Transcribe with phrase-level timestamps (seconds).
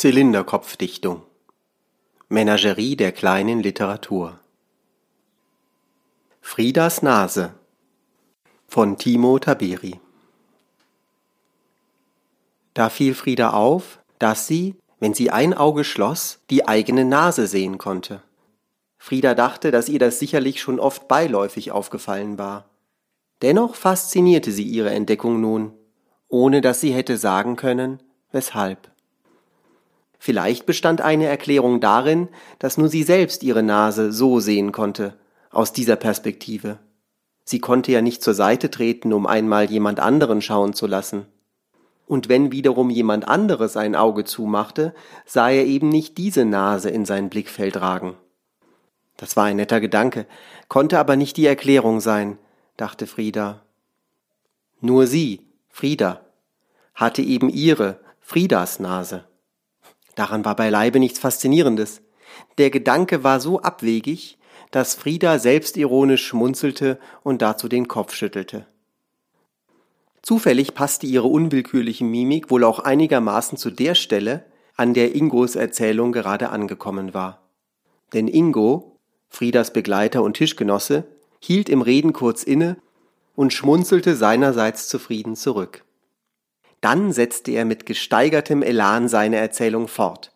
[0.00, 1.24] Zylinderkopfdichtung
[2.30, 4.40] Menagerie der kleinen Literatur
[6.40, 7.52] Friedas Nase
[8.66, 10.00] von Timo Taberi
[12.72, 17.76] Da fiel Frieda auf, dass sie, wenn sie ein Auge schloss, die eigene Nase sehen
[17.76, 18.22] konnte.
[18.96, 22.70] Frieda dachte, dass ihr das sicherlich schon oft beiläufig aufgefallen war.
[23.42, 25.74] Dennoch faszinierte sie ihre Entdeckung nun,
[26.26, 28.89] ohne dass sie hätte sagen können, weshalb.
[30.22, 32.28] Vielleicht bestand eine Erklärung darin,
[32.58, 35.14] dass nur sie selbst ihre Nase so sehen konnte,
[35.50, 36.78] aus dieser Perspektive.
[37.42, 41.24] Sie konnte ja nicht zur Seite treten, um einmal jemand anderen schauen zu lassen.
[42.06, 44.94] Und wenn wiederum jemand anderes ein Auge zumachte,
[45.24, 48.14] sah er eben nicht diese Nase in sein Blickfeld ragen.
[49.16, 50.26] Das war ein netter Gedanke,
[50.68, 52.36] konnte aber nicht die Erklärung sein,
[52.76, 53.62] dachte Frieda.
[54.82, 56.20] Nur sie, Frieda,
[56.94, 59.24] hatte eben ihre, Friedas Nase.
[60.14, 62.02] Daran war beileibe nichts Faszinierendes.
[62.58, 64.38] Der Gedanke war so abwegig,
[64.70, 68.66] dass Frieda selbstironisch schmunzelte und dazu den Kopf schüttelte.
[70.22, 74.44] Zufällig passte ihre unwillkürliche Mimik wohl auch einigermaßen zu der Stelle,
[74.76, 77.42] an der Ingos Erzählung gerade angekommen war.
[78.12, 81.04] Denn Ingo, Friedas Begleiter und Tischgenosse,
[81.40, 82.76] hielt im Reden kurz inne
[83.34, 85.84] und schmunzelte seinerseits zufrieden zurück.
[86.80, 90.32] Dann setzte er mit gesteigertem Elan seine Erzählung fort.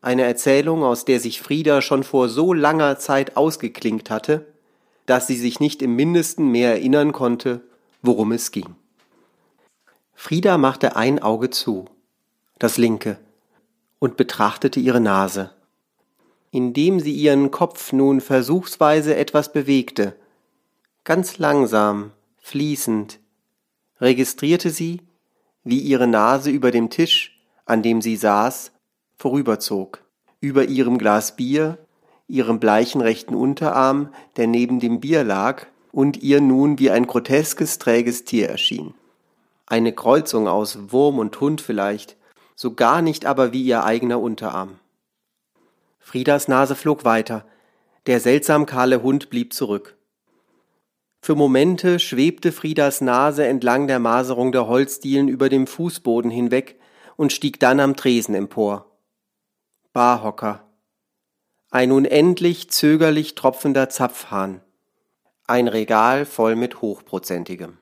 [0.00, 4.46] Eine Erzählung, aus der sich Frieda schon vor so langer Zeit ausgeklingt hatte,
[5.06, 7.62] dass sie sich nicht im mindesten mehr erinnern konnte,
[8.00, 8.76] worum es ging.
[10.14, 11.86] Frieda machte ein Auge zu,
[12.58, 13.18] das linke,
[13.98, 15.50] und betrachtete ihre Nase.
[16.50, 20.14] Indem sie ihren Kopf nun versuchsweise etwas bewegte,
[21.04, 23.18] ganz langsam, fließend,
[24.00, 25.00] registrierte sie,
[25.64, 28.72] wie ihre Nase über dem Tisch, an dem sie saß,
[29.16, 30.04] vorüberzog,
[30.40, 31.78] über ihrem Glas Bier,
[32.26, 37.78] ihrem bleichen rechten Unterarm, der neben dem Bier lag und ihr nun wie ein groteskes,
[37.78, 38.94] träges Tier erschien.
[39.66, 42.16] Eine Kreuzung aus Wurm und Hund vielleicht,
[42.56, 44.78] so gar nicht aber wie ihr eigener Unterarm.
[45.98, 47.44] Friedas Nase flog weiter,
[48.06, 49.96] der seltsam kahle Hund blieb zurück.
[51.22, 56.80] Für Momente schwebte Friedas Nase entlang der Maserung der Holzdielen über dem Fußboden hinweg
[57.16, 58.86] und stieg dann am Tresen empor.
[59.92, 60.64] Barhocker.
[61.70, 64.62] Ein unendlich zögerlich tropfender Zapfhahn.
[65.46, 67.78] Ein Regal voll mit Hochprozentigem.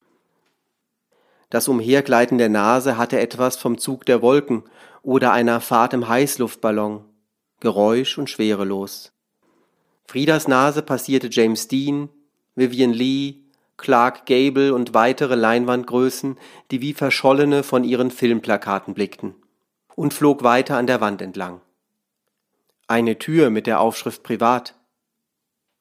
[1.48, 4.64] Das Umhergleiten der Nase hatte etwas vom Zug der Wolken
[5.02, 7.04] oder einer Fahrt im Heißluftballon.
[7.60, 9.12] Geräusch und schwerelos.
[10.06, 12.08] Friedas Nase passierte James Dean,
[12.58, 13.36] Vivian Lee,
[13.76, 16.36] Clark Gable und weitere Leinwandgrößen,
[16.70, 19.36] die wie verschollene von ihren Filmplakaten blickten,
[19.94, 21.60] und flog weiter an der Wand entlang.
[22.88, 24.74] Eine Tür mit der Aufschrift Privat.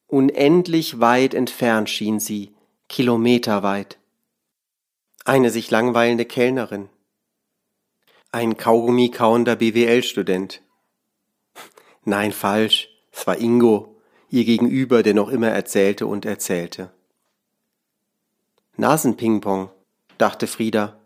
[0.06, 2.54] Unendlich weit entfernt schien sie,
[2.88, 3.98] kilometerweit.
[5.26, 6.90] Eine sich langweilende Kellnerin.
[8.32, 10.62] Ein Kaugummi kauender BWL-Student.
[12.04, 13.97] Nein, falsch, es war Ingo,
[14.30, 16.92] ihr gegenüber, der noch immer erzählte und erzählte.
[18.76, 19.70] Nasenpingpong,
[20.18, 20.98] dachte Frieda.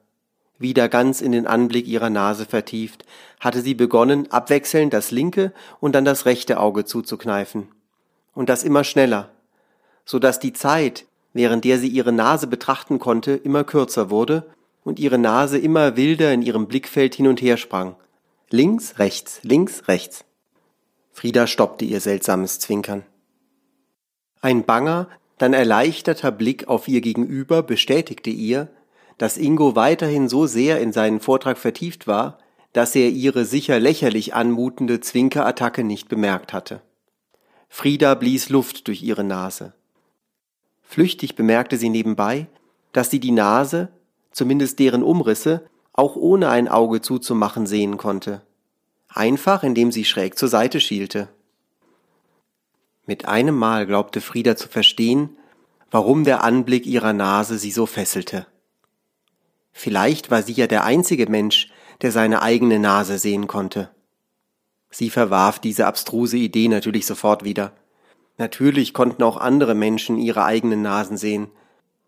[0.59, 3.05] Wieder ganz in den Anblick ihrer Nase vertieft,
[3.39, 7.69] hatte sie begonnen, abwechselnd das linke und dann das rechte Auge zuzukneifen.
[8.33, 9.29] Und das immer schneller,
[10.05, 14.49] so dass die Zeit, während der sie ihre Nase betrachten konnte, immer kürzer wurde
[14.83, 17.95] und ihre Nase immer wilder in ihrem Blickfeld hin und her sprang.
[18.49, 20.25] Links, rechts, links, rechts.
[21.13, 23.03] Frieda stoppte ihr seltsames Zwinkern.
[24.41, 25.07] Ein banger,
[25.37, 28.69] dann erleichterter Blick auf ihr Gegenüber bestätigte ihr,
[29.17, 32.39] dass Ingo weiterhin so sehr in seinen Vortrag vertieft war,
[32.73, 36.81] dass er ihre sicher lächerlich anmutende Zwinkerattacke nicht bemerkt hatte.
[37.69, 39.73] Frieda blies Luft durch ihre Nase.
[40.81, 42.47] Flüchtig bemerkte sie nebenbei,
[42.91, 43.89] dass sie die Nase,
[44.31, 48.41] zumindest deren Umrisse, auch ohne ein Auge zuzumachen sehen konnte.
[49.07, 51.29] Einfach indem sie schräg zur Seite schielte.
[53.11, 55.35] Mit einem Mal glaubte Frieda zu verstehen,
[55.89, 58.47] warum der Anblick ihrer Nase sie so fesselte.
[59.73, 63.89] Vielleicht war sie ja der einzige Mensch, der seine eigene Nase sehen konnte.
[64.91, 67.73] Sie verwarf diese abstruse Idee natürlich sofort wieder.
[68.37, 71.49] Natürlich konnten auch andere Menschen ihre eigenen Nasen sehen,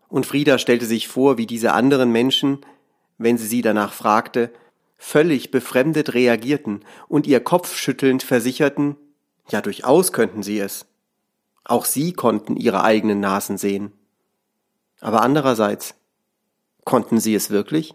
[0.08, 2.64] und Frieda stellte sich vor, wie diese anderen Menschen,
[3.18, 4.50] wenn sie sie danach fragte,
[4.96, 8.96] völlig befremdet reagierten und ihr kopfschüttelnd versicherten,
[9.50, 10.86] ja, durchaus könnten sie es.
[11.64, 13.92] Auch sie konnten ihre eigenen Nasen sehen.
[15.00, 15.94] Aber andererseits,
[16.84, 17.94] konnten sie es wirklich?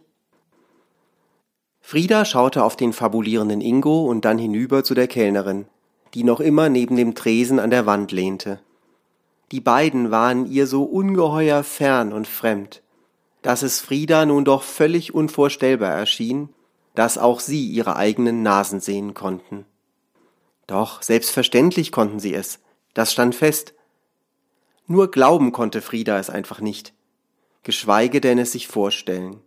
[1.80, 5.66] Frieda schaute auf den fabulierenden Ingo und dann hinüber zu der Kellnerin,
[6.14, 8.60] die noch immer neben dem Tresen an der Wand lehnte.
[9.52, 12.84] Die beiden waren ihr so ungeheuer fern und fremd,
[13.42, 16.50] dass es Frieda nun doch völlig unvorstellbar erschien,
[16.94, 19.66] dass auch sie ihre eigenen Nasen sehen konnten.
[20.68, 22.60] Doch selbstverständlich konnten sie es,
[23.00, 23.74] das stand fest.
[24.86, 26.94] Nur glauben konnte Frieda es einfach nicht,
[27.64, 29.40] geschweige denn es sich vorstellen.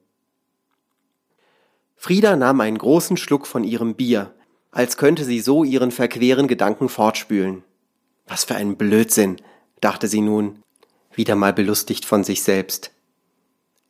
[1.95, 4.33] Frieda nahm einen großen Schluck von ihrem Bier,
[4.71, 7.63] als könnte sie so ihren verqueren Gedanken fortspülen.
[8.27, 9.37] Was für ein Blödsinn,
[9.83, 10.63] dachte sie nun,
[11.13, 12.91] wieder mal belustigt von sich selbst.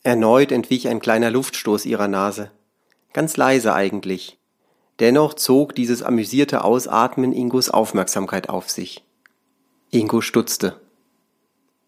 [0.03, 2.51] Erneut entwich ein kleiner Luftstoß ihrer Nase.
[3.13, 4.41] Ganz leise eigentlich.
[4.99, 9.05] Dennoch zog dieses amüsierte Ausatmen Ingos Aufmerksamkeit auf sich.
[9.95, 10.81] Ingo stutzte.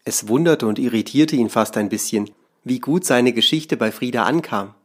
[0.03, 2.29] Es wunderte und irritierte ihn fast ein bisschen,
[2.63, 4.75] wie gut seine Geschichte bei Frieda ankam.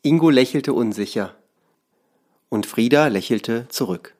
[0.00, 1.36] Ingo lächelte unsicher.
[2.48, 4.14] Und Frieda lächelte zurück.